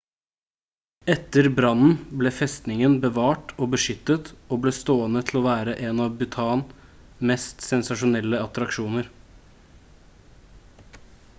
etter 1.13 1.47
brannen 1.57 1.91
ble 2.21 2.29
festningen 2.37 2.95
bevart 3.03 3.53
og 3.65 3.69
beskyttet 3.73 4.31
og 4.55 4.61
ble 4.63 4.73
stående 4.77 5.21
til 5.27 5.39
å 5.39 5.43
være 5.47 5.75
en 5.89 6.01
av 6.05 6.15
bhutan 6.23 6.63
mest 7.33 7.61
sensasjonelle 7.67 8.39
attraksjoner 8.47 9.11